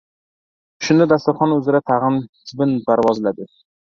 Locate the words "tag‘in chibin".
1.91-2.75